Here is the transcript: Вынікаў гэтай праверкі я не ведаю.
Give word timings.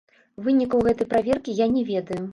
Вынікаў 0.47 0.81
гэтай 0.89 1.09
праверкі 1.13 1.57
я 1.63 1.71
не 1.75 1.85
ведаю. 1.91 2.23